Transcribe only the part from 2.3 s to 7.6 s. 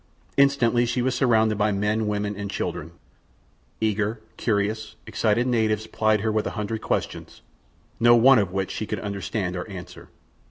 and children. Eager, curious, excited natives plied her with a hundred questions,